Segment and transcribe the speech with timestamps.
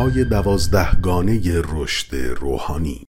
[0.00, 3.06] های دوازدهگانه رشد روحانی.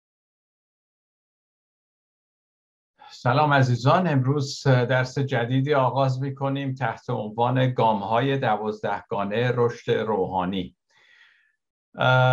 [3.10, 10.76] سلام عزیزان امروز درس جدیدی آغاز می کنیم تحت عنوان گام های دوازدهگانه رشد روحانی.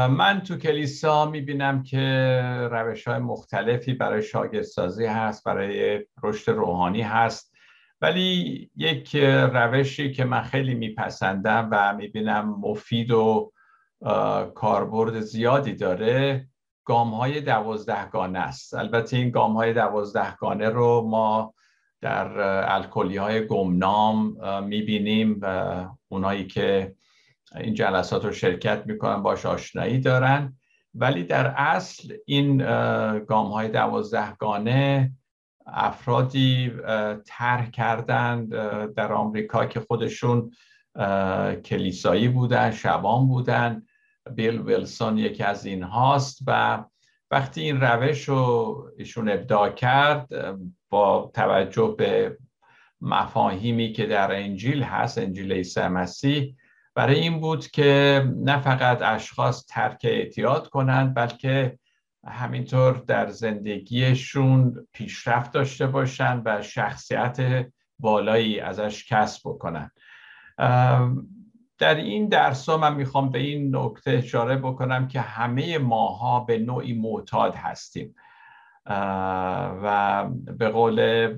[0.09, 1.97] من تو کلیسا می بینم که
[2.71, 7.53] روش های مختلفی برای شاگردسازی هست برای رشد روحانی هست.
[8.01, 9.15] ولی یک
[9.53, 13.51] روشی که من خیلی میپسندم و می‌بینم مفید و
[14.55, 16.47] کاربرد زیادی داره
[16.85, 18.73] گام های دوازدهگانه است.
[18.73, 21.53] البته این گام های دوازدهگانه رو ما
[22.01, 22.39] در
[22.75, 25.41] الکلی های گمنام می‌بینیم
[26.07, 26.95] اونایی که
[27.55, 30.57] این جلسات رو شرکت می‌کنن باش آشنایی دارن.
[30.93, 32.57] ولی در اصل این
[33.25, 35.11] گام های دوازدهگانه
[35.67, 36.71] افرادی
[37.25, 38.49] طرح کردند
[38.93, 40.51] در آمریکا که خودشون
[41.65, 43.83] کلیسایی بودن شبان بودن.
[44.35, 46.83] بیل ویلسون یکی از این هاست و
[47.31, 50.29] وقتی این روش رو ایشون ابداع کرد
[50.89, 52.37] با توجه به
[53.01, 56.55] مفاهیمی که در انجیل هست انجیل عیسی مسیح
[56.95, 61.79] برای این بود که نه فقط اشخاص ترک اعتیاد کنند بلکه
[62.27, 67.67] همینطور در زندگیشون پیشرفت داشته باشند و شخصیت
[67.99, 69.91] بالایی ازش کسب بکنن
[71.81, 76.57] در این درس ها من می‌خوام به این نکته اشاره بکنم که همه ماها به
[76.57, 78.15] نوعی معتاد هستیم.
[79.83, 81.29] و به قول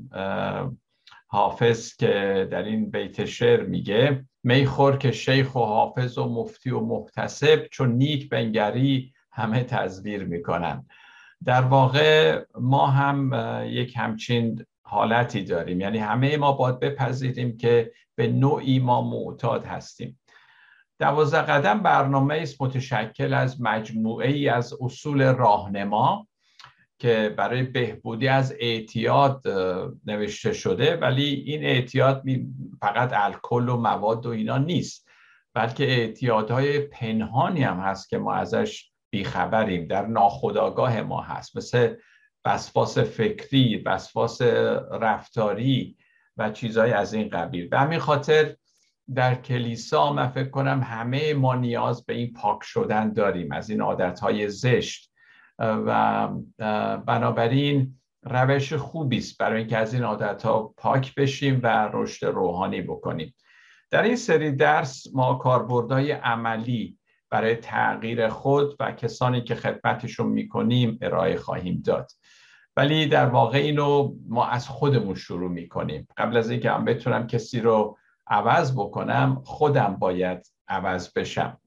[1.27, 6.79] حافظ که در این بیت شعر میگه میخور که شیخ و حافظ و مفتی و
[6.79, 10.85] محتسب چون نیک بنگری همه تزویر می‌کنن.
[11.45, 13.31] در واقع ما هم
[13.65, 15.81] یک همچین حالتی داریم.
[15.81, 20.19] یعنی همه ما باید بپذیریم که به نوعی ما معتاد هستیم.
[20.99, 26.27] دوازده قدم برنامه است متشکل از مجموعه ای از اصول راهنما
[26.99, 29.47] که برای بهبودی از اعتیاد
[30.05, 32.23] نوشته شده ولی این اعتیاد
[32.81, 35.09] فقط الکل و مواد و اینا نیست
[35.53, 41.95] بلکه اعتیادهای پنهانی هم هست که ما ازش بیخبریم در ناخودآگاه ما هست مثل
[42.45, 44.41] وسواس فکری وسواس
[44.91, 45.97] رفتاری
[46.37, 47.69] و چیزهای از این قبیل.
[47.69, 48.55] به همین خاطر
[49.15, 53.81] در کلیسا من فکر کنم همه ما نیاز به این پاک شدن داریم از این
[53.81, 55.13] عادتهای زشت.
[55.59, 56.29] و
[57.05, 63.35] بنابراین روش خوبی است برای اینکه از این عادتها پاک بشیم و رشد روحانی بکنیم.
[63.91, 66.97] در این سری درس ما کاربردهای عملی
[67.29, 72.11] برای تغییر خود و کسانی که خدمتشون می‌کنیم ارائه خواهیم داد.
[72.77, 76.07] ولی در واقع اینو ما از خودمون شروع می‌کنیم.
[76.17, 77.97] قبل از اینکه هم بتونم کسی رو
[78.27, 81.57] عوض بکنم خودم باید عوض بشم.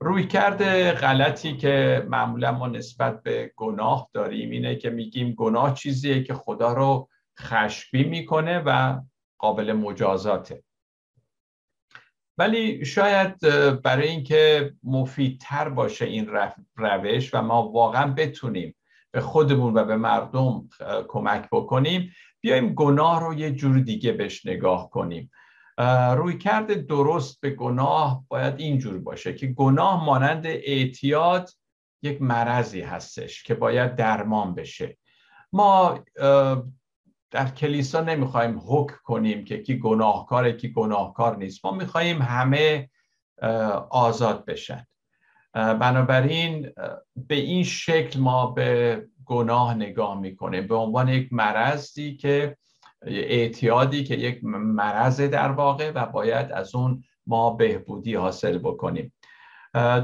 [0.00, 6.22] روی کرده غلطی که معمولا ما نسبت به گناه داریم اینه که میگیم گناه چیزیه
[6.22, 7.08] که خدا رو
[7.40, 9.00] خشبی می‌کنه و
[9.38, 10.62] قابل مجازاته.
[12.38, 13.38] ولی شاید
[13.82, 16.30] برای اینکه مفیدتر باشه این
[16.76, 18.76] روش و ما واقعا بتونیم
[19.10, 20.68] به خودمون و به مردم
[21.08, 25.30] کمک بکنیم بیایم گناه رو یه جور دیگه بهش نگاه کنیم.
[26.16, 31.50] روی کرده درست به گناه باید اینجور باشه که گناه مانند اعتیاد
[32.02, 34.98] یک مرضی هستش که باید درمان بشه.
[35.52, 35.98] ما
[37.30, 41.64] در کلیسا نمی‌خوایم حک کنیم که کی گناهکاره کی گناهکار نیست.
[41.64, 42.90] ما می‌خواهیم همه
[43.90, 44.86] آزاد بشن.
[45.52, 46.72] بنابراین
[47.16, 50.66] به این شکل ما به گناه نگاه می‌کنیم.
[50.66, 52.56] به عنوان یک مرضی که
[53.02, 59.12] اعتیادی که یک مرض در واقع و باید از اون ما بهبودی حاصل بکنیم.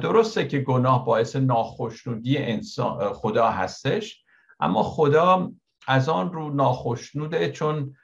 [0.03, 4.25] درسته که گناه باعث ناخشنودی انسان خدا هستش
[4.61, 5.53] اما خدا
[5.89, 7.97] از آن رو ناخشنوده چون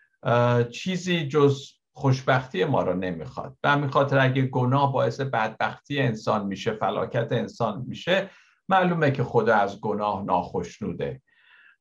[0.73, 1.63] چیزی جز
[1.93, 3.57] خوشبختی ما رو نمی‌خواد.
[3.61, 8.31] به همین خاطر اگه گناه باعث بدبختی انسان میشه فلاکت انسان میشه
[8.69, 11.23] معلومه که خدا از گناه ناخشنوده.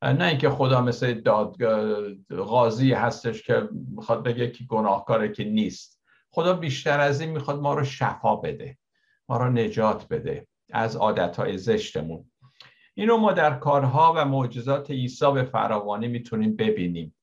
[0.01, 1.55] نه اینکه خدا مثل داد
[2.29, 6.01] غازی هستش که می‌خواد بگه که گناهکاره که نیست.
[6.31, 8.77] خدا بیشتر از این می‌خواد ما رو شفا بده
[9.29, 12.31] ما رو نجات بده از عادتهای زشتمون.
[12.93, 17.15] اینو ما در کارها و معجزات عیسی به فراوانی می‌تونیم ببینیم.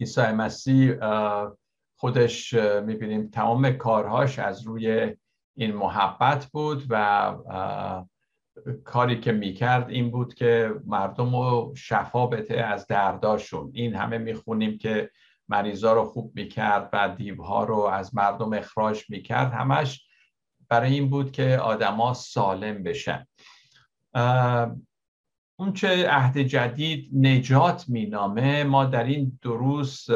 [0.00, 0.94] عیسی مسیح
[1.96, 5.16] خودش می‌بینیم تمام کارهاش از روی
[5.56, 7.34] این محبت بود و
[8.84, 13.70] کاری که می‌کرد این بود که مردم رو شفا بده از درداشون.
[13.74, 15.10] این همه می‌خونیم که
[15.48, 19.52] مریضا رو خوب می‌کرد و دیوها رو از مردم اخراج می‌کرد.
[19.52, 20.06] همش
[20.68, 23.26] برای این بود که آدما سالم بشن.
[25.56, 28.64] اون چه عهد جدید نجات مینامه.
[28.64, 30.08] ما در این دروس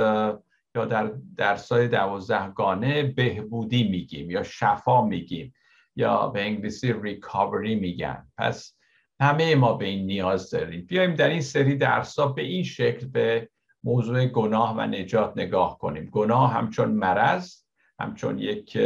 [0.75, 5.55] یا در درسای دوازدهگانه بهبودی میگیم یا شفا میگیم.
[5.97, 8.27] یا به انگلیسی ریکاوری میگن.
[8.39, 8.77] پس
[9.21, 10.87] همه ما به این نیاز داریم.
[10.87, 13.49] بیایم در این سری درسا به این شکل به
[13.85, 16.11] موضوع گناه و نجات نگاه کنیم.
[16.11, 17.55] گناه همچون مرض
[18.01, 18.79] همچون یک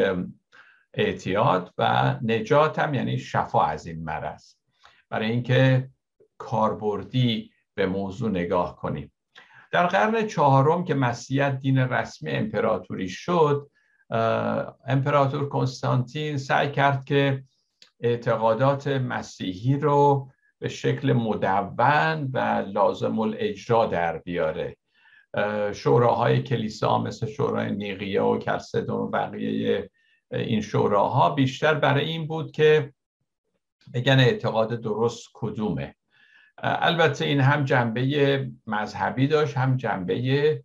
[0.94, 4.54] اعتیاد و نجات هم یعنی شفا از این مرض.
[5.10, 5.90] برای اینکه
[6.38, 9.12] کاربردی به موضوع نگاه کنیم.
[9.72, 13.70] در قرن چهارم که مسیحیت دین رسمی امپراتوری شد
[14.86, 17.44] امپراتور کنستانتین سعی کرد که
[18.00, 24.76] اعتقادات مسیحی رو به شکل مدون و لازم الاجرا در بیاره.
[25.72, 29.90] شوراهای کلیسا مثل شورای نیقیه و کلسدون و بقیه
[30.32, 32.92] این شوراها بیشتر برای این بود که
[33.94, 35.94] بگن اعتقاد درست کدومه.
[36.58, 40.62] البته این هم جنبه مذهبی داشت هم جنبه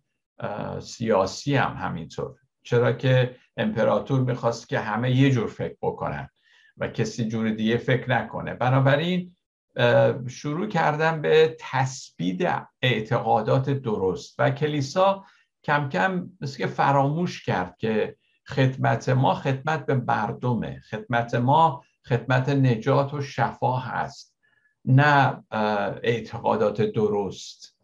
[0.80, 2.36] سیاسی هم همینطور.
[2.66, 6.28] چرا که امپراتور می‌خواست که همه یه جور فکر بکنن
[6.76, 8.54] و کسی جور دیگه فکر نکنه.
[8.54, 9.36] بنابراین
[10.28, 15.24] شروع کردن به تثبیت اعتقادات درست و کلیسا
[15.64, 18.16] کم کم مثل که فراموش کرد که
[18.46, 24.36] خدمت ما خدمت به مردمه خدمت ما خدمت نجات و شفا هست
[24.84, 25.44] نه
[26.02, 27.76] اعتقادات درست.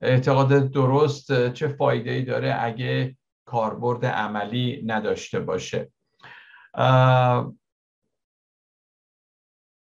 [0.00, 3.17] اعتقادات درست چه فایده ای داره اگه
[3.48, 5.92] کاربرد عملی نداشته باشه.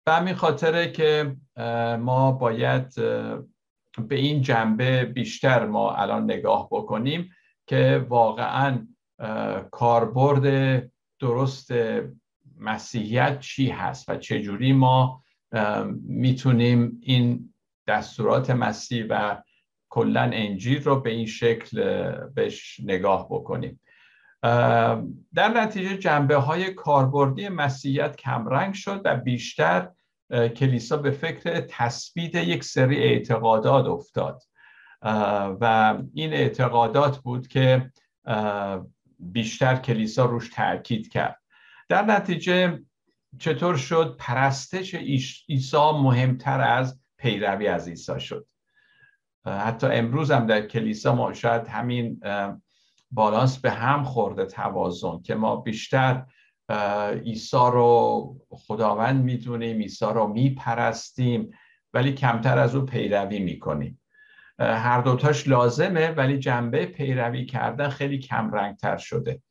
[0.07, 1.37] به همین خاطره که
[2.01, 2.95] ما باید
[3.99, 7.31] به این جنبه بیشتر ما الان نگاه بکنیم
[7.67, 8.87] که واقعا
[9.71, 10.47] کاربرد
[11.19, 11.71] درست
[12.59, 15.25] مسیحیت چی هست و چجوری ما
[16.03, 17.55] می‌تونیم این
[17.87, 19.43] دستورات مسیح و
[19.93, 21.81] کلا انجیل رو به این شکل
[22.35, 23.81] بهش نگاه بکنیم.
[25.35, 29.91] در نتیجه جنبه های کاربردی مسیحیت کمرنگ شد و بیشتر
[30.31, 34.43] کلیسا به فکر تثبیت یک سری اعتقادات افتاد.
[35.61, 37.91] و این اعتقادات بود که
[39.19, 41.39] بیشتر کلیسا روش تاکید کرد.
[41.89, 42.83] در نتیجه
[43.39, 48.47] چطور شد؟ پرستش عیسی مهمتر از پیروی از عیسی شد.
[49.47, 52.21] حتی امروز هم در کلیسا ما شاید همین
[53.11, 56.25] بالانس به هم خورده توازن که ما بیشتر
[57.25, 61.51] عیسی رو خداوند می‌دونیم عیسی رو میپرستیم
[61.95, 64.01] ولی کمتر از او پیروی می‌کنیم.
[64.59, 69.43] هر دوتاش لازمه ولی جنبه پیروی کردن خیلی کم رنگتر شده.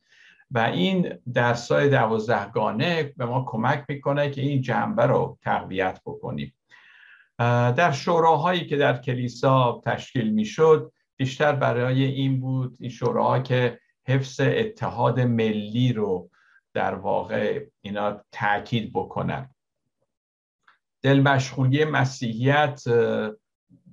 [0.52, 6.54] و این درسای دوازدهگانه به ما کمک می‌کنه که این جنبه رو تقویت بکنیم.
[7.78, 14.40] در شوراهایی که در کلیسا تشکیل می‌شد بیشتر برای این بود این شوراها که حفظ
[14.40, 16.30] اتحاد ملی رو
[16.74, 19.50] در واقع اینا تاکید بکنن.
[21.02, 22.84] دلمشغولی مسیحیت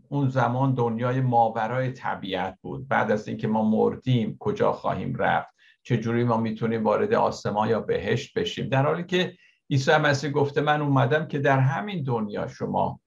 [0.09, 2.88] اون زمان دنیای ماورای طبیعت بود.
[2.88, 8.38] بعد از اینکه ما مردیم کجا خواهیم رفت؟ چجوری ما می‌تونیم وارد آسمان یا بهشت
[8.38, 9.37] بشیم؟ در حالی که
[9.71, 13.00] عیسی مسیح گفته من اومدم که در همین دنیا شما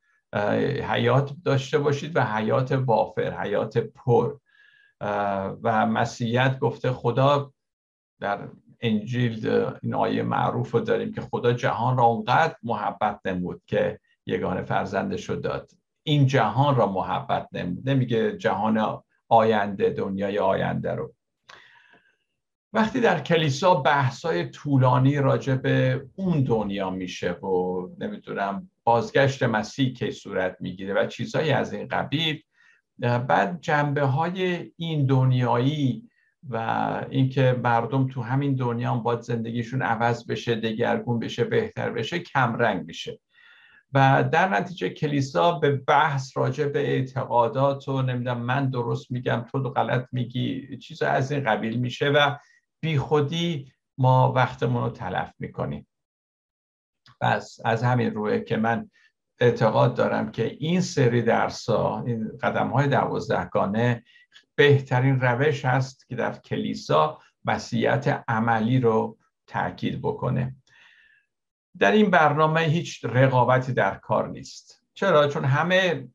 [0.83, 4.37] حیات داشته باشید و حیات وافر حیات پر.
[5.63, 7.53] و مسیحیت گفته خدا
[8.19, 8.49] در
[8.81, 14.61] انجیل این آیه معروف رو داریم که خدا جهان را اونقدر محبت نمود که یگانه
[14.61, 15.71] فرزندش رو داد.
[16.03, 17.89] این جهان را محبت نمود.
[17.89, 21.13] نمیگه جهان آینده دنیای آینده رو.
[22.73, 30.11] وقتی در کلیسا بحثای طولانی راجع به اون دنیا میشه و نمی‌دونم بازگشت مسیح که
[30.11, 32.41] صورت می‌گیره و چیزهایی از این قبیل
[32.99, 36.09] بعد جنبه های این دنیایی
[36.49, 36.57] و
[37.09, 42.85] اینکه مردم تو همین دنیا هم باید زندگیشون عوض بشه دگرگون بشه بهتر بشه کمرنگ
[42.85, 43.19] میشه.
[43.93, 49.59] و در نتیجه کلیسا به بحث راجع به اعتقادات و نمی‌دونم من درست میگم تو
[49.59, 52.35] غلط میگی چیز از این قبیل میشه و
[52.81, 55.87] بی خودی ما وقتمون رو تلف می‌کنیم.
[57.21, 58.89] پس از همین روه که من
[59.39, 64.03] اعتقاد دارم که این سری درسا این قدم های دوازدهگانه
[64.55, 70.55] بهترین روش هست که در کلیسا مسیحیت عملی رو تاکید بکنه.
[71.79, 74.83] در این برنامه هیچ رقابتی در کار نیست.
[74.93, 76.07] چرا؟ چون همه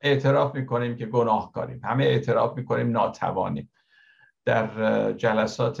[0.00, 1.80] اعتراف می‌کنیم که گناهکاریم.
[1.84, 3.70] همه اعتراف می‌کنیم ناتوانیم.
[4.46, 5.80] در جلسات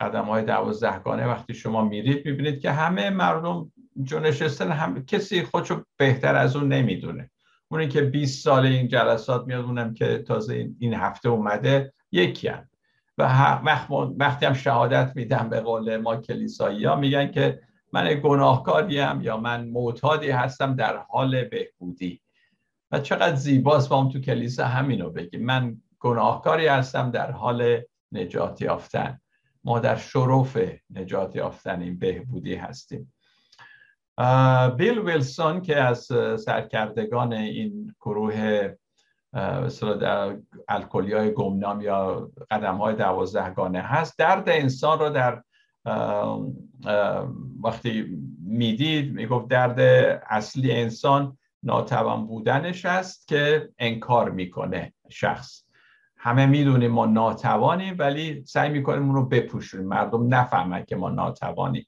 [0.00, 3.72] قدم های دوازدهگانه وقتی شما میرید می‌بینید که همه مردم
[4.02, 7.30] جونشستن هم کسی خودشو بهتر از اون نمی‌دونه.
[7.68, 12.68] اونی که 20 سال این جلسات میاد اونم که تازه این هفته اومده یکی هم.
[13.18, 13.60] و
[14.18, 17.60] وقتی هم شهادت میدم به قول ما کلیسایی ها میگن که
[17.92, 22.20] من گناهکاریم یا من معتادی هستم در حال بهبودی.
[22.92, 25.44] و چقدر زیباست با هم تو کلیسا همینو بگیم.
[25.44, 27.80] من گناهکاری هستم در حال
[28.12, 29.20] نجات یافتن.
[29.64, 30.58] ما در شرف
[30.90, 33.12] نجات یافتن این بهبودی هستیم.
[34.76, 36.08] بیل ویلسون که از
[36.44, 38.68] سرکردگان این گروه
[40.00, 40.36] در
[40.68, 45.42] الکلی های گمنام یا قدم های دوازدهگانه هست درد انسان رو در
[47.62, 49.80] وقتی می‌دید می‌گفت درد
[50.28, 55.63] اصلی انسان ناتوان بودنش است که انکار می‌کنه شخص.
[56.24, 59.88] همه می‌دونیم ما ناتوانیم ولی سعی می‌کنیم اون رو بپوشونیم.
[59.88, 61.86] مردم نفهمن که ما ناتوانیم.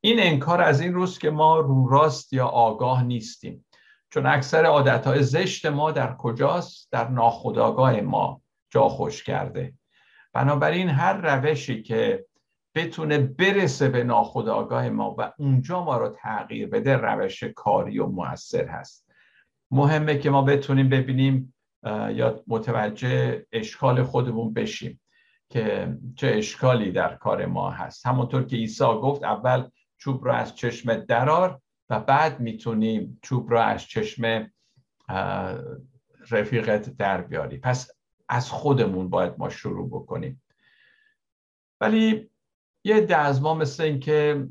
[0.00, 3.66] این انکار از این روز که ما رو راست یا آگاه نیستیم.
[4.10, 9.72] چون اکثر عادتهای زشت ما در کجاست؟ در ناخودآگاه ما جا خوش کرده.
[10.32, 12.24] بنابراین هر روشی که
[12.74, 18.66] بتونه برسه به ناخودآگاه ما و اونجا ما رو تغییر بده روش کاری و موثر
[18.66, 19.10] هست.
[19.70, 25.00] مهمه که ما بتونیم ببینیم یا متوجه اشکال خودمون بشیم
[25.48, 28.06] که چه اشکالی در کار ما هست.
[28.06, 29.68] همونطور که عیسی گفت اول
[29.98, 31.60] چوب رو از چشم درار
[31.90, 34.50] و بعد می‌تونیم چوب رو از چشم
[36.30, 37.90] رفیقت در بیاری پس
[38.28, 40.42] از خودمون باید ما شروع بکنیم.
[41.80, 42.30] ولی
[42.84, 44.48] یه از ما مثل اینکه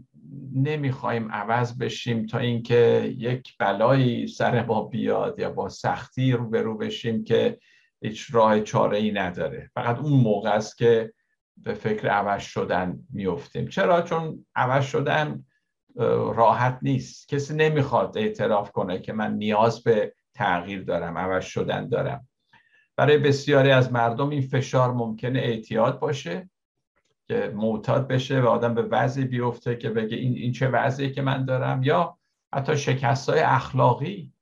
[0.53, 7.23] نمی‌خوایم عوض بشیم تا اینکه یک بلایی سر ما بیاد یا با سختی روبرو بشیم
[7.23, 7.59] که
[8.01, 9.71] هیچ راه چاره ای نداره.
[9.73, 11.13] فقط اون موقع است که
[11.57, 15.45] به فکر عوض شدن میفتیم چرا؟ چون عوض شدن
[16.35, 17.29] راحت نیست.
[17.29, 22.27] کسی نمی‌خواد اعتراف کنه که من نیاز به تغییر دارم عوض شدن دارم.
[22.97, 26.49] برای بسیاری از مردم این فشار ممکنه اعتیاد باشه.
[27.29, 31.21] که معتاد بشه و آدم به وضعی بیفته که بگه این, این چه وضعی که
[31.21, 32.17] من دارم یا
[32.53, 34.33] حتی شکست های اخلاقی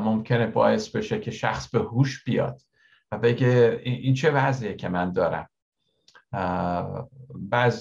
[0.00, 2.60] ممکنه باعث بشه که شخص به هوش بیاد
[3.12, 5.48] و بگه این چه وضعیه که من دارم.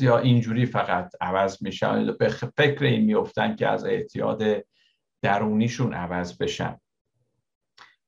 [0.01, 4.43] ها اینجوری فقط عوض میشن به فکر این میفتن که از اعتیاد
[5.21, 6.79] درونیشون عوض بشن.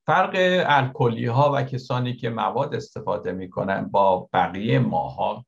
[0.05, 5.45] فرق الکلی ها و کسانی که مواد استفاده می‌کنن با بقیه ماها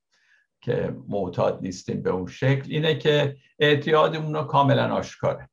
[0.67, 5.50] که معتاد نیستیم به اون شکل اینه که اعتیادمون رو کاملا آشکاره.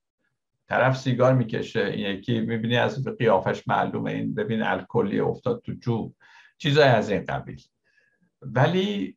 [0.68, 6.12] طرف سیگار می‌کشه این یکی می‌بینی از قیافش معلومه این ببین الکلی افتاد تو جو
[6.58, 7.62] چیزای از این قبیل.
[8.42, 9.16] ولی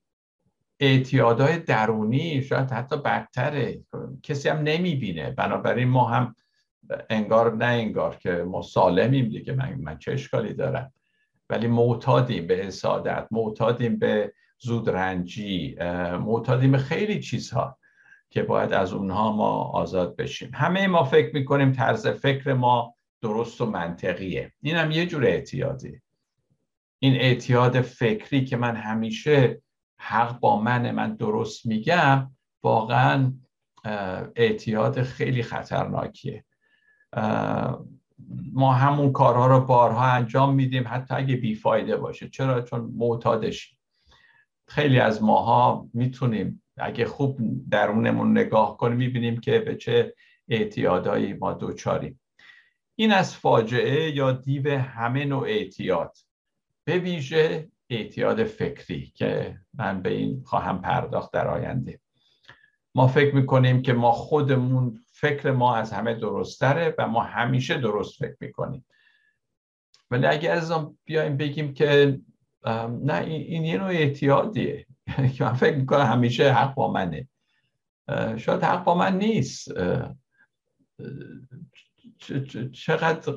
[0.80, 3.80] اعتیادهای درونی شاید حتی بدتره.
[4.24, 5.32] کسی هم نمی‌بینه.
[5.32, 6.36] بنابراین ما هم
[7.10, 9.54] انگار نه انگار که ما سالمیم دیگه.
[9.54, 10.94] من, من چه اشکالی دارم؟
[11.50, 15.76] ولی معتادیم به حسادت معتادیم به زودرنجی
[16.20, 17.78] معتادیم به خیلی چیزها
[18.30, 20.52] که باید از اونها ما آزاد بشیم.
[20.54, 24.54] همه ما فکر می‌کنیم طرز فکر ما درست و منطقیه.
[24.62, 26.02] این هم یه جور اعتیادی
[27.00, 29.62] این اعتیاد فکری که من همیشه
[30.00, 32.32] حق با من من درست میگم
[32.64, 33.34] واقعا
[34.36, 36.46] اعتیاد خیلی خطرناکیه.
[38.54, 42.30] ما همون کارها رو بارها انجام میدیم حتی اگه بیفایده باشه.
[42.30, 43.77] چرا؟ چون معتادشیم.
[44.68, 50.14] خیلی از ماها می‌تونیم اگه خوب درونمون نگاه کنیم می‌بینیم که به چه
[50.50, 52.20] اعتیادهایی ما دوچاریم
[52.96, 56.18] این از فاجعه یا دیو همه نوع اعتیاد.
[56.84, 62.00] به ویژه اعتیاد فکری که من به این خواهم پرداخت در آینده.
[62.96, 68.20] ما فکر می‌کنیم که ما خودمون فکر ما از همه درستره و ما همیشه درست
[68.20, 68.86] فکر می‌کنیم.
[70.12, 70.74] ولی اگر از
[71.06, 72.20] بیایم بگیم که
[73.02, 74.86] نه این یه نوع اعتیادیه.
[75.36, 77.28] که من فکر می‌کنم همیشه حق با منه.
[78.38, 79.72] شاید حق با من نیست.
[82.74, 83.34] چقدر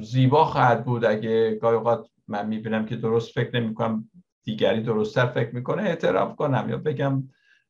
[0.00, 4.10] زیبا خواهد بود اگه گاهی اوقات من می‌بینم که درست فکر نمی‌کنم
[4.44, 7.28] دیگری درستتر فکر می‌کنه اعتراف کنم یا بگم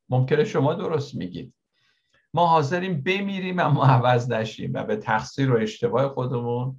[0.09, 1.55] ممکنه شما درست میگید.
[2.35, 6.77] ما حاضریم بمیریم اما عوض نشیم و به تقصیر و اشتباه خودمون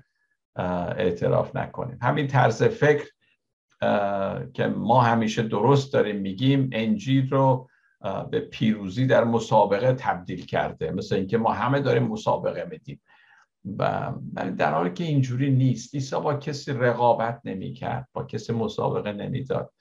[0.55, 1.97] اعتراف نکنیم.
[2.01, 3.07] همین طرز فکر
[4.53, 7.69] که ما همیشه درست داریم میگیم انجیل رو
[8.31, 10.91] به پیروزی در مسابقه تبدیل کرده.
[10.91, 13.01] مثل اینکه ما همه داریم مسابقه میدیم.
[13.77, 14.13] و
[14.57, 15.95] در حالی که اینجوری نیست.
[15.95, 19.73] عیسی با کسی رقابت نمی‌کرد با کسی مسابقه نمی‌داد.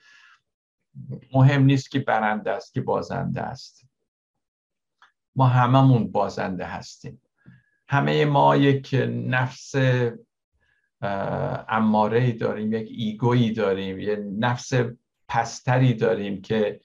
[1.34, 3.86] مهم نیست که برنده است که بازنده است.
[5.36, 7.22] ما هممون بازنده هستیم.
[7.88, 9.74] همه ما یک نفس
[11.68, 14.72] اماره داریم یک ایگویی داریم یه نفس
[15.28, 16.80] پستری داریم که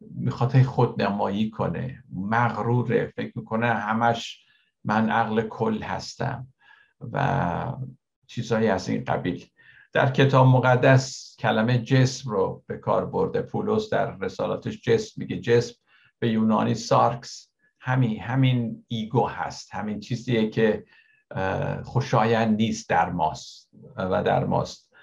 [0.00, 2.04] می‌خواد خودنمایی کنه.
[2.14, 4.44] مغروره فکر می‌کنه همش
[4.84, 6.48] من عقل کل هستم
[7.12, 7.72] و
[8.26, 9.46] چیزهایی از این قبیل.
[9.92, 13.42] در کتاب مقدس کلمه جسم رو به کار برده.
[13.42, 15.40] پولس در رسالاتش جسم میگه.
[15.40, 15.74] جسم
[16.18, 17.48] به یونانی σάρξ
[17.80, 19.74] همین همین ego هست.
[19.74, 20.84] همین چیزیه که
[21.84, 24.94] خوشایند نیست در ماست و در ماست.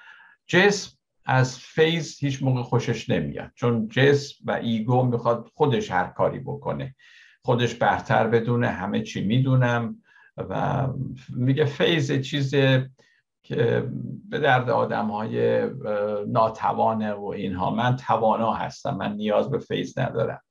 [0.47, 6.39] جسم از faith هیچ موقع خوشش نمیاد چون جسم و ego می‌خواد خودش هر کاری
[6.39, 6.95] بکنه.
[7.43, 10.01] خودش برتر بدونه همه چی می‌دونم
[10.37, 10.87] و
[11.29, 12.55] میگه faith چیز
[13.43, 13.89] که
[14.29, 15.65] به درد آدم های
[16.27, 17.69] ناتوانه و اینها.
[17.69, 20.41] من توانا هستم من نیاز به فیض ندارم.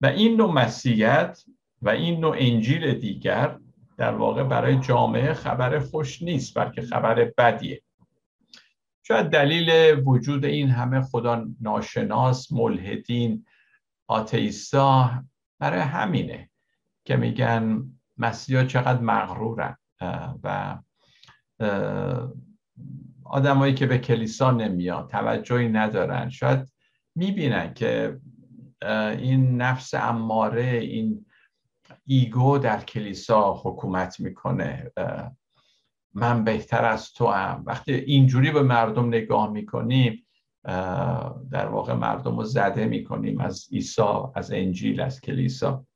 [0.00, 1.42] و این نوع مسیحیت
[1.82, 3.58] و این نوع انجیل دیگر
[4.02, 7.82] در واقع برای جامعه خبر خوش نیست بلکه خبر بدیه.
[9.02, 13.46] شاید دلیل وجود این همه خدا ناشناس ملحدین
[14.08, 15.10] آتیستا
[15.58, 16.50] برای همینه
[17.04, 17.82] که میگن
[18.16, 19.76] مسیحا چقدر مغرورن
[20.42, 20.78] و
[23.24, 26.30] آدمایی که به کلیسا نمیاد توجهی ندارن.
[26.30, 26.72] شاید
[27.14, 28.20] می‌بینن که
[29.18, 31.26] این نفس اماره این
[32.06, 34.92] ایگو در کلیسا حکومت می‌کنه.
[36.14, 40.26] من بهتر از تو هم وقتی اینجوری به مردم نگاه می‌کنیم
[41.50, 44.02] در واقع مردم رو زده می‌کنیم از عیسی
[44.34, 45.86] از انجیل از کلیسا.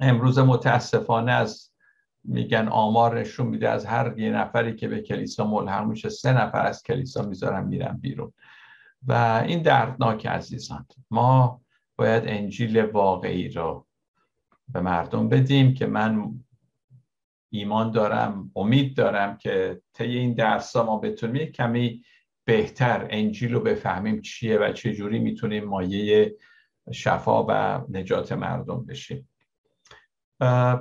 [0.00, 1.70] امروز متاسفانه از
[2.24, 6.66] میگن آمار نشون میده از هر یه نفری که به کلیسا ملحق میشه سه نفر
[6.66, 8.32] از کلیسا می‌ذارن میرن بیرون.
[9.06, 11.60] و این دردناک عزیزان ما
[11.96, 13.86] باید انجیل واقعی رو
[14.72, 16.40] به مردم بدیم که من
[17.50, 22.02] ایمان دارم امید دارم که طی این درس ها ما بتونیم کمی
[22.44, 26.36] بهتر انجیل رو بفهمیم چیه و چه جوری می‌تونیم مایه
[26.92, 29.28] شفا و نجات مردم بشیم.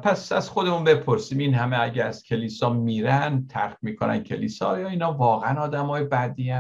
[0.04, 5.14] پس از خودمون بپرسیم این همه اگه از کلیسا میرن ترک می‌کنن کلیسا یا اینا
[5.14, 6.54] واقعا آدم های بدی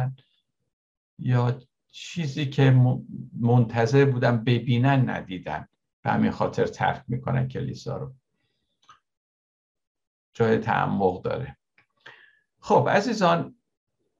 [1.19, 1.59] یا
[1.91, 2.81] چیزی که
[3.39, 5.67] منتظر بودن ببینن ندیدن؟
[6.07, 8.13] به همین خاطر ترک می‌کنن کلیسا رو.
[10.33, 11.57] جای تعمق داره.
[12.59, 13.55] خب عزیزان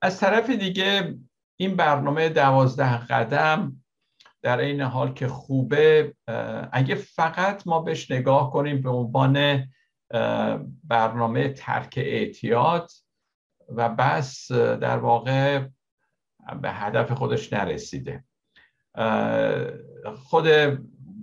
[0.01, 1.17] از طرف دیگه
[1.57, 3.83] این برنامه دوازده قدم
[4.41, 6.15] در این حال که خوبه
[6.71, 9.67] اگه فقط ما بهش نگاه کنیم به عنوان
[10.83, 12.91] برنامه ترک اعتیاد
[13.69, 15.67] و بس در واقع
[16.61, 18.23] به هدف خودش نرسیده.
[20.15, 20.47] خود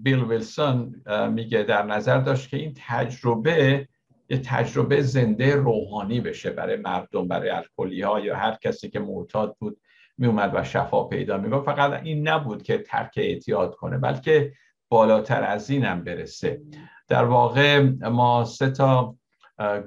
[0.04, 3.88] بیل ویلسون میگه در نظر داشت که این تجربه
[4.28, 9.56] یه تجربه زنده روحانی بشه برای مردم برای الکلی ها یا هر کسی که معتاد
[9.58, 9.80] بود
[10.18, 14.52] می اومد و شفا پیدا می فقط این نبود که ترک اعتیاد کنه بلکه
[14.88, 16.62] بالاتر از اینم برسه.
[17.08, 19.16] در واقع ما سه تا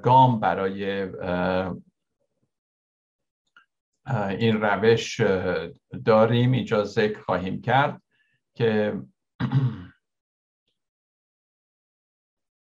[0.02, 1.08] گام برای
[4.38, 5.20] این روش
[6.04, 6.52] داریم.
[6.52, 8.02] اینجا ذکر خواهیم کرد
[8.54, 8.94] که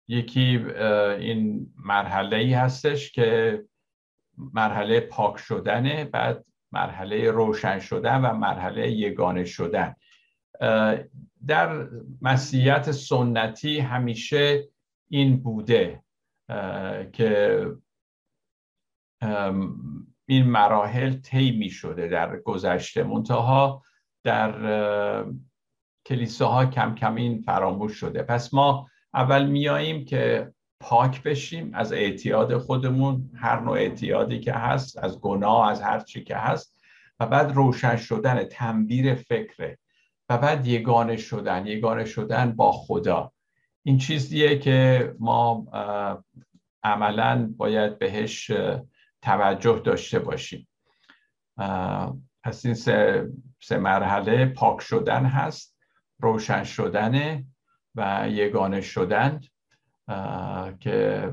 [0.10, 0.66] یکی
[1.20, 3.64] این مرحله ای هستش که
[4.38, 9.96] مرحله پاک شدنه بعد مرحله روشن شدن و مرحله یگانه شدن.
[11.48, 11.88] در
[12.22, 14.70] مسیحیت سنتی همیشه
[15.10, 16.04] این بوده
[17.14, 17.66] که
[20.26, 23.04] این مراحل طی می شده در گذشته.
[23.04, 23.84] منتها
[24.24, 25.26] در
[26.06, 28.24] کلیساها کم کم این فراموش شده.
[28.24, 35.04] پس ما اول میاییم که پاک بشیم از اعتیاد خودمون هر نوع اعتیادی که هست
[35.04, 36.80] از گناه از هر چی که هست
[37.20, 39.78] و بعد روشن شدن تنبیر فکره.
[40.30, 43.32] و بعد یگانه شدن یگانه شدن با خدا.
[43.84, 45.66] این چیزیه که ما
[46.84, 48.52] عملا باید بهش
[49.22, 50.68] توجه داشته باشیم.
[52.44, 53.28] پس این سه,
[53.62, 55.78] سه مرحله پاک شدن هست
[56.20, 57.44] روشن شدن
[58.00, 59.40] و یگانه شدن
[60.80, 61.30] که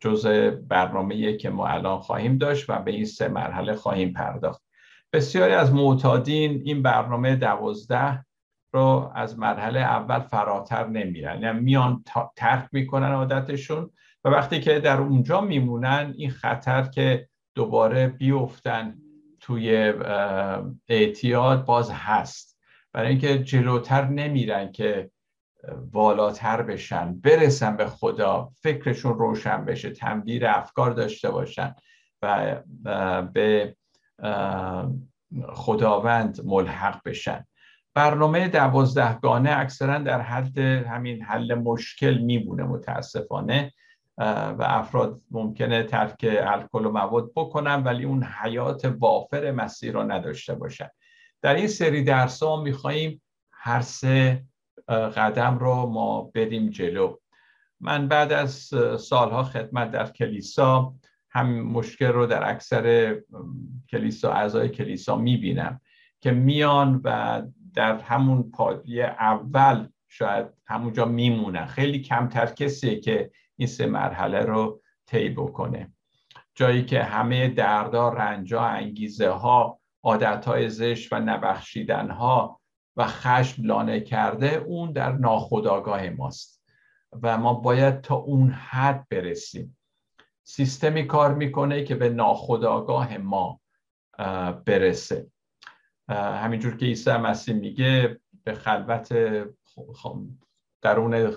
[0.00, 4.62] جزء برنامه که ما الان خواهیم داشت و به این سه مرحله خواهیم پرداخت.
[5.12, 8.24] بسیاری از معتادین این برنامه دوازده
[8.72, 11.42] رو از مرحله اول فراتر نمیرن.
[11.42, 12.04] یعنی میان
[12.36, 13.90] ترک می‌کنن عادتشون
[14.24, 18.96] و وقتی که در اونجا میمونن این خطر که دوباره بیفتن
[19.40, 19.92] توی
[20.88, 22.58] اعتیاد باز هست.
[22.92, 25.10] برای اینکه جلوتر نمیرن که
[25.92, 31.74] والاتر بشن برسن به خدا فکرشون روشن بشه تنبیر افکار داشته باشن
[32.22, 32.56] و
[33.32, 33.76] به
[35.52, 37.46] خداوند ملحق بشن.
[37.94, 43.72] برنامه دوازدهگانه اکثرا در حد همین حل مشکل میبونه متاسفانه
[44.18, 50.54] و افراد ممکنه ترک الکل و مواد بکنن ولی اون حیات وافر مسیر رو نداشته
[50.54, 50.88] باشن.
[51.42, 54.44] در این سری درس ها میخواییم هر سه
[54.88, 57.16] قدم رو ما بریم جلو.
[57.80, 58.52] من بعد از
[58.98, 60.94] سالها خدمت در کلیسا
[61.30, 63.16] هم مشکل رو در اکثر
[63.90, 65.80] کلیسا اعضای کلیسا می‌بینم
[66.20, 67.42] که میان و
[67.74, 71.66] در همون پادی اول شاید همونجا میمونن.
[71.66, 75.92] خیلی کمتر کسیه که این سه مرحله رو طی بکنه.
[76.54, 82.60] جایی که همه دردا رنجا انگیزه ها عادت های زشت و نبخشیدن ها
[82.96, 86.62] و خشم لانه کرده اون در ناخودآگاه ماست.
[87.22, 89.78] و ما باید تا اون حد برسیم.
[90.44, 93.60] سیستمی کار می‌کنه که به ناخودآگاه ما
[94.64, 95.26] برسه.
[96.08, 99.14] همینجور که عیسی مسیح میگه به خلوت
[100.82, 101.34] درون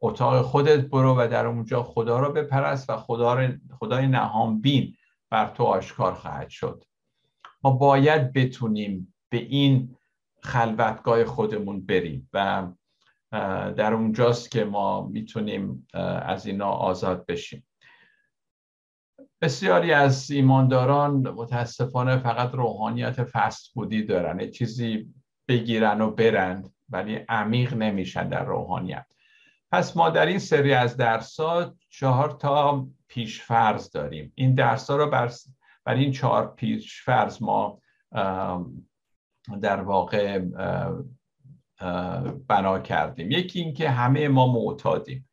[0.00, 4.96] اتاق خودت برو و در اونجا خدا رو بپرست و خدا خدای نهان بین
[5.30, 6.84] بر تو آشکار خواهد شد.
[7.64, 9.96] ما باید بتونیم به این
[10.46, 12.68] خلوتگاه خودمون بریم و
[13.76, 15.88] در اونجاست که ما می‌تونیم
[16.22, 17.66] از اینا آزاد بشیم.
[19.40, 25.14] بسیاری از ایمانداران متاسفانه فقط روحانیت فست بودی دارن چیزی
[25.48, 29.06] بگیرن و برند ولی عمیق نمیشن در روحانیت.
[29.72, 34.32] پس ما در این سری از درسات چهار تا پیشفرض داریم.
[34.34, 35.32] این درس ها رو بر,
[35.84, 37.80] بر این چهار پیشفرض ما
[39.62, 40.38] در واقع
[42.48, 43.30] بنا کردیم.
[43.30, 45.28] یکی اینکه همه ما معتادیم.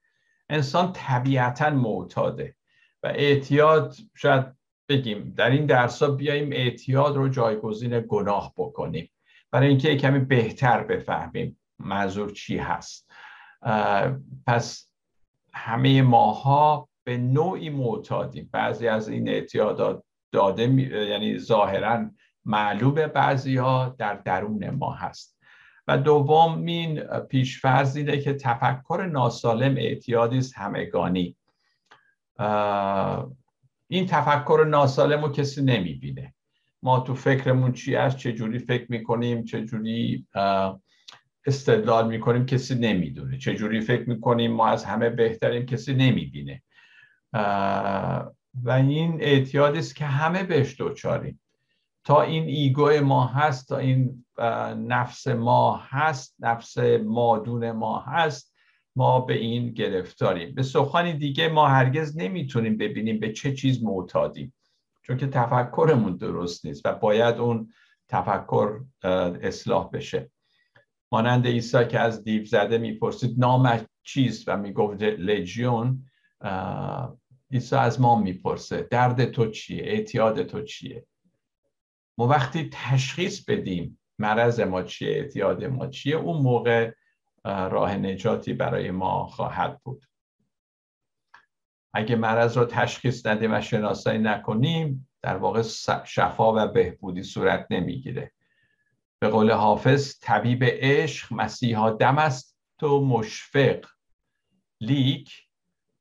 [0.49, 2.55] انسان طبیعتا معتاده
[3.03, 4.45] و اعتیاد شاید
[4.89, 9.09] بگیم در این درس ها بیاییم اعتیاد رو جایگزین گناه بکنیم.
[9.51, 13.11] برای اینکه کمی بهتر بفهمیم منظور چی هست.
[14.47, 14.89] پس
[15.53, 18.49] همه ماها به نوعی معتادیم.
[18.51, 20.63] بعضی از این اعتیادات داده
[21.09, 22.09] یعنی ظاهرا
[22.45, 25.39] معلوم بعضی ها در درون ما هست.
[25.87, 31.37] و دومین پیشفرض اینه که تفکر ناسالم اعتیادی است همگانی.
[33.87, 36.33] این تفکر ناسالم رو کسی نمی‌بینه.
[36.83, 40.27] ما تو فکرمون چی چه جوری فکر می‌کنیم جوری
[41.45, 43.37] استدلال می‌کنیم کسی نمی‌دونه.
[43.37, 46.61] جوری فکر می‌کنیم ما از همه بهتریم کسی نمی‌بینه.
[48.63, 51.39] و این اعتیادی است که همه بهش دوچاریم
[52.03, 54.25] تا این ایگو ما هست تا این
[54.87, 58.53] نفس ما هست نفس مادون ما هست
[58.95, 60.55] ما به این گرفتاریم.
[60.55, 64.53] به سخانی دیگه ما هرگز نمی‌تونیم ببینیم به چه چیز معتادیم
[65.01, 67.69] چون که تفکرمون درست نیست و باید اون
[68.09, 68.79] تفکر
[69.41, 70.31] اصلاح بشه.
[71.11, 76.05] مانند عیسی که از دیو زده می‌پرسید نامش چیست و می‌گفت لژیون
[77.51, 81.05] عیسی از ما می‌پرسه درد تو چیه؟ اعتیاد تو چیه؟
[82.17, 86.91] ما وقتی تشخیص بدیم مرض ما چیه اعتیاد ما چیه اون موقع
[87.45, 90.05] راه نجاتی برای ما خواهد بود.
[91.93, 95.61] اگه مرض رو تشخیص ندیم و شناسایی نکنیم در واقع
[96.05, 98.31] شفا و بهبودی صورت نمی‌گیره.
[99.19, 103.85] به قول حافظ طبیب عشق مسیحا دم است تو مشفق.
[104.81, 105.47] لیک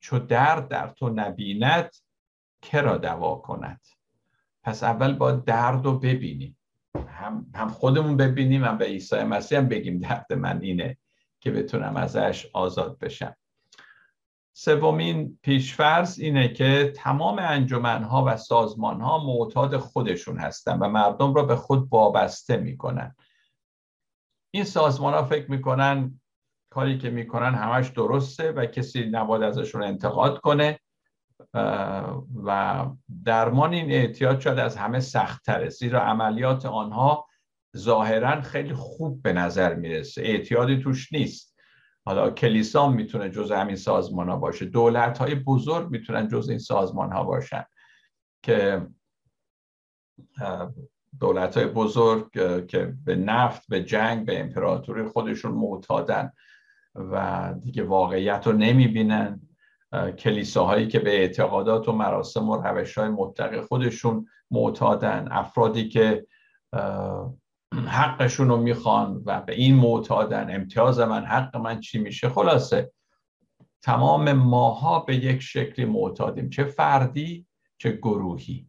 [0.00, 1.90] چو درد در تو نبیند
[2.62, 3.80] کرا دوا کند؟
[4.62, 6.58] پس اول با درد رو ببینیم.
[7.08, 10.98] هم, هم خودمون ببینیم هم به عیسی مسیح هم بگیم درد من اینه
[11.40, 13.36] که بتونم ازش آزاد بشم.
[14.52, 21.56] سومین پیشفرض اینه که تمام انجمنها و سازمانها معتاد خودشون هستن و مردم را به
[21.56, 23.16] خود وابسته می‌کنن.
[24.50, 26.20] این سازمان ها فکر می‌کنن
[26.70, 30.80] کاری که می‌کنن همش درسته و کسی نباید ازشون انتقاد کنه.
[32.44, 32.86] و
[33.24, 37.28] درمان این اعتیاد شاید از همه سختتره زیرا عملیات آنها
[37.76, 40.22] ظاهرا خیلی خوب به نظر می‌رسه.
[40.22, 41.52] اعتیادی توش نیست.
[42.04, 44.64] حالا کلیسا می‌تونه جز همین سازمان ها باشه.
[44.64, 47.64] دولت های بزرگ می‌تونن جز این سازمان ها باشن
[48.42, 48.86] که
[51.20, 52.30] دولت های بزرگ
[52.66, 56.32] که به نفت به جنگ به امپراتوری خودشون معتادن
[56.94, 59.40] و دیگه واقعیت رو نمی‌بینن.
[60.18, 65.28] کلیساهایی که به اعتقادات و مراسم و روش های مطلق خودشون معتادن.
[65.30, 66.26] افرادی که
[67.86, 70.54] حقشون رو می‌خوان و به این معتادن.
[70.54, 72.92] امتیاز من حق من چی میشه؟ خلاصه
[73.82, 76.50] تمام ماها به یک شکلی معتادیم.
[76.50, 77.46] چه فردی
[77.78, 78.68] چه گروهی.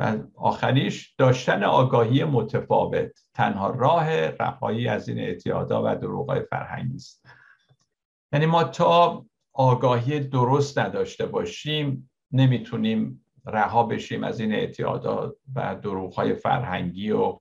[0.00, 3.10] و آخریش داشتن آگاهی متفاوت.
[3.34, 7.26] تنها راه رهایی از این اعتیادا و دروغای فرهنگی است.
[8.32, 16.34] یعنی ما تا آگاهی درست نداشته باشیم نمی‌تونیم رها بشیم از این اعتیادات و دروغهای
[16.34, 17.38] فرهنگی و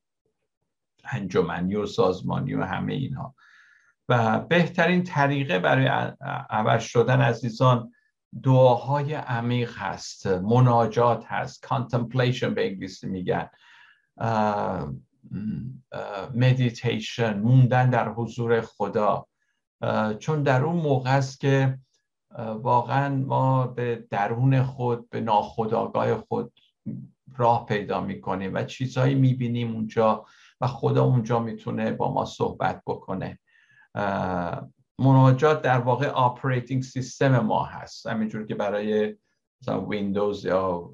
[1.12, 3.36] انجمنی و سازمانی و همه اینها.
[4.10, 5.88] و بهترین طریقه برای
[6.50, 7.92] عوض شدن عزیزان
[8.44, 13.50] دعاهای عمیق هست مناجات هست contemplation به انگلیسی میگن.
[16.36, 19.28] مدیتیشن موندن در حضور خدا.
[20.20, 21.80] چون در اون موقع است که
[22.38, 26.54] واقعا ما به درون خود به ناخودآگاه خود
[27.38, 30.26] راه پیدا می‌کنیم و چیزهایی می‌بینیم اونجا
[30.62, 33.40] و خدا اونجا می‌تونه با ما صحبت بکنه.
[35.00, 38.08] مناجات در واقع operating system ما هست.
[38.08, 39.16] همینجور که برای
[39.62, 40.90] مثلا ویندوز یا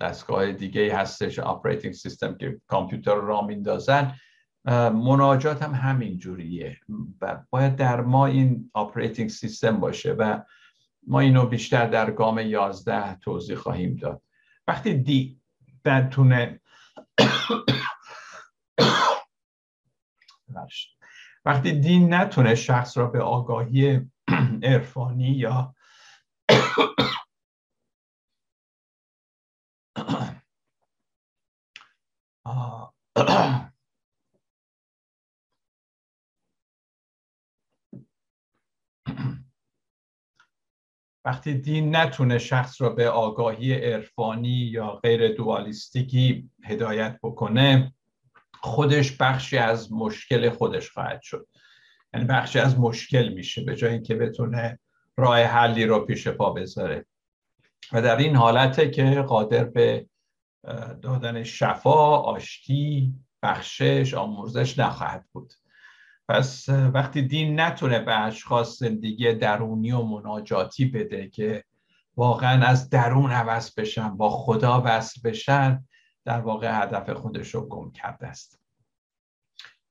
[0.00, 4.14] دستگاه دیگه هستش operating system که کامپیوتر را میندازن.
[4.64, 6.78] مناجات هم همین جوریه.
[7.20, 10.40] و باید در ما این operating system باشه و
[11.06, 14.22] ما اینو بیشتر در گام 11 توضیح خواهیم داد.
[14.66, 15.40] وقتی دی
[15.84, 16.60] بتونه
[21.44, 24.10] وقتی دین نتونه شخص را به آگاهی
[24.62, 25.74] عرفانی یا
[41.24, 47.94] وقتی دین نتونه شخص را به آگاهی عرفانی یا غیر دوالیستیکی هدایت بکنه
[48.60, 51.46] خودش بخشی از مشکل خودش خواهد شد.
[52.14, 54.78] یعنی بخشی از مشکل میشه به جای اینکه بتونه
[55.16, 57.06] راه حلی رو پیش پا بذاره.
[57.92, 60.06] و در این حالته که قادر به
[61.02, 65.52] دادن شفا آشتی بخشش آموزش نخواهد بود.
[66.28, 71.64] پس وقتی دین نتونه به اشخاص زندگی درونی و مناجاتی بده که
[72.16, 75.84] واقعا از درون عوض بشن با خدا وصل بشن
[76.24, 78.60] در واقع هدف خودش رو گم کرده است.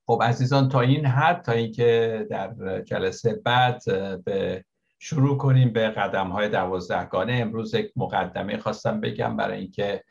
[0.05, 3.83] خب عزیزان تا این حد تا اینکه در جلسه بعد
[4.23, 4.65] به
[4.99, 10.03] شروع کنیم به قدم های دوازدهگانه امروز یک مقدمه خواستم بگم برای اینکه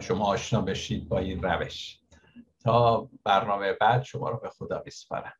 [0.00, 1.98] شما آشنا بشید با این روش.
[2.60, 5.32] تا برنامه بعد شما رو به خدا بسپارم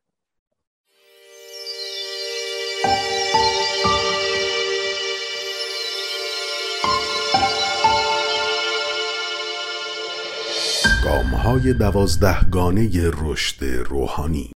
[11.03, 14.51] گام های دوازدهگانه رشد روحانی